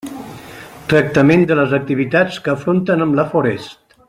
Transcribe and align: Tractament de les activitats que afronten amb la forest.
Tractament 0.93 1.45
de 1.51 1.59
les 1.61 1.77
activitats 1.81 2.43
que 2.47 2.53
afronten 2.57 3.07
amb 3.09 3.21
la 3.23 3.31
forest. 3.37 3.79